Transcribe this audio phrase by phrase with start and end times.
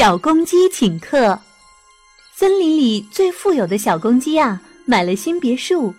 [0.00, 1.38] 小公鸡请客。
[2.34, 5.94] 森林里最富有的小公鸡啊，买了新别墅，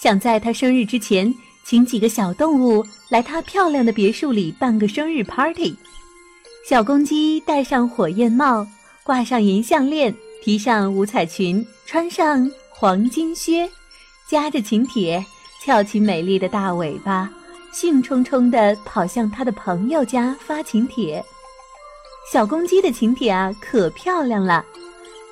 [0.00, 1.32] 想在他生日之前
[1.62, 5.76] 请几个小动物来他漂亮的别墅里办个生日 party。
[6.68, 8.66] 小公鸡戴上火焰帽，
[9.04, 13.70] 挂上银项链，披上五彩裙，穿上黄金靴，
[14.28, 15.24] 夹着请帖，
[15.64, 17.30] 翘起美丽的大尾巴，
[17.70, 21.24] 兴冲冲地跑向他的朋友家发请帖。
[22.32, 24.64] 小公鸡的请帖啊，可漂亮了，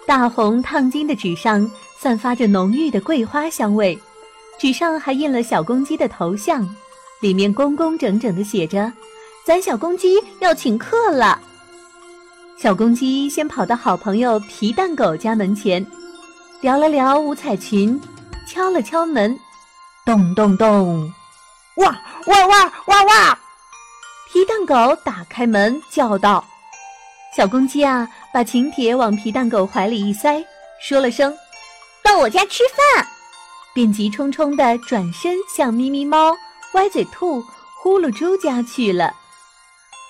[0.06, 3.98] 大红烫金的纸上散发着浓郁的桂花香味，
[4.60, 6.66] 纸上还印了小公鸡的头像，
[7.20, 8.92] 里面工工整整的写着
[9.45, 11.41] ：“咱小公鸡要请客了。”
[12.56, 15.84] 小公鸡先跑到好朋友皮蛋狗家门前，
[16.61, 18.00] 撩了撩五彩裙，
[18.47, 19.36] 敲了敲门，
[20.06, 21.12] 咚咚咚，
[21.77, 21.88] 哇
[22.27, 23.38] 哇哇哇哇！
[24.33, 26.42] 皮蛋狗打开门叫道。
[27.37, 30.41] 小公鸡啊，把请帖往皮蛋狗怀里一塞，
[30.80, 31.36] 说了声
[32.00, 33.05] “到我家吃饭”，
[33.75, 36.33] 便急冲冲地转身向咪咪猫、
[36.75, 37.42] 歪嘴兔、
[37.83, 39.12] 呼噜猪家去了。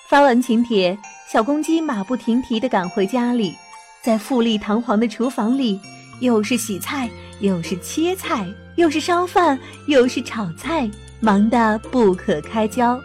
[0.07, 0.95] 发完请帖，
[1.27, 3.55] 小公鸡马不停蹄地赶回家里，
[4.03, 5.81] 在富丽堂皇的厨房里，
[6.19, 10.87] 又是洗菜，又是切菜，又是烧饭，又是炒菜，
[11.19, 13.01] 忙得不可开交。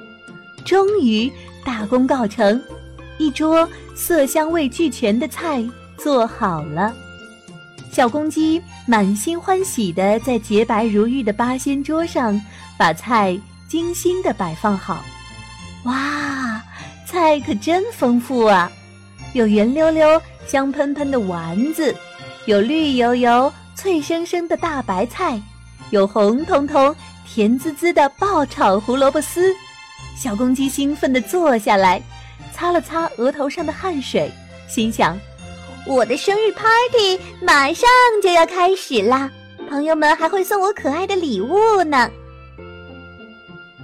[0.62, 1.32] 终于
[1.64, 2.62] 大功告成。
[3.20, 5.62] 一桌色香味俱全的菜
[5.98, 6.90] 做好了，
[7.92, 12.40] 小公鸡满心欢喜地在洁白如玉的八仙桌上
[12.78, 15.04] 把菜精心地摆放好。
[15.84, 16.62] 哇，
[17.04, 18.72] 菜可真丰富啊！
[19.34, 21.94] 有圆溜溜、香喷喷的丸子，
[22.46, 25.38] 有绿油油、脆生生的大白菜，
[25.90, 29.54] 有红彤彤、甜滋滋的爆炒胡萝卜丝。
[30.16, 32.02] 小公鸡兴奋地坐下来。
[32.60, 34.30] 擦了擦额头上的汗水，
[34.68, 35.18] 心想
[35.88, 37.88] ：“我的生日 party 马上
[38.22, 39.30] 就要开始啦，
[39.66, 42.10] 朋友们还会送我可爱的礼物呢。”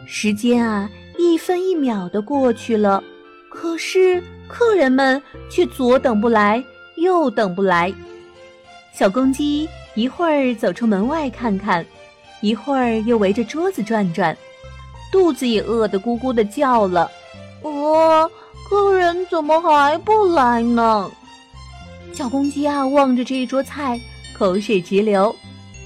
[0.06, 3.02] 时间啊，一分一秒的过去了，
[3.48, 6.62] 可是客人们却左等不来，
[6.96, 7.90] 右等不来。
[8.92, 11.82] 小公鸡一会儿走出门外看看，
[12.42, 14.36] 一会儿又围着桌子转转，
[15.10, 17.10] 肚子也饿得咕咕的叫了。
[17.62, 18.30] 我。
[18.68, 21.08] 客人怎么还不来呢？
[22.12, 24.00] 小公鸡啊，望着这一桌菜，
[24.36, 25.34] 口水直流。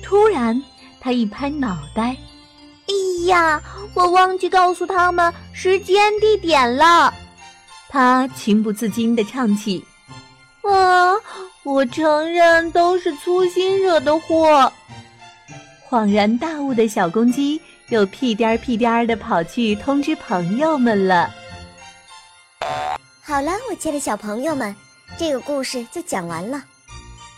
[0.02, 0.60] 突然，
[0.98, 2.16] 它一拍脑袋
[2.88, 3.60] ：“哎呀，
[3.92, 7.12] 我忘记告诉他们时间地点了。”
[7.90, 9.84] 它情不自禁地唱起
[10.64, 11.12] ：“啊，
[11.64, 14.72] 我承认都是粗心惹的祸。”
[15.90, 21.30] 恍然大悟的小公鸡又屁颠儿屁颠儿地跑去通知朋友们了。
[23.30, 24.74] 好了，我亲爱的小朋友们，
[25.16, 26.60] 这个故事就讲完了。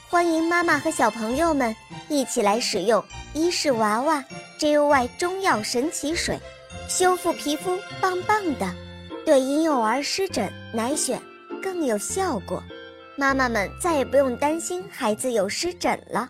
[0.08, 1.76] 欢迎妈妈和小朋友们
[2.08, 3.04] 一起来使用
[3.34, 4.25] 伊氏娃娃
[4.58, 6.41] JUY 中药神奇水，
[6.88, 8.75] 修复皮肤棒棒的，
[9.26, 11.19] 对婴幼儿湿疹奶癣
[11.62, 12.62] 更有效果。
[13.14, 16.26] 妈妈们再也不用担心孩子有湿疹了。